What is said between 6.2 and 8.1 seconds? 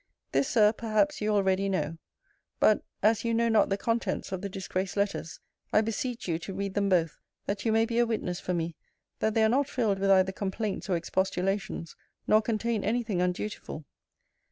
you to read them both, that you may be a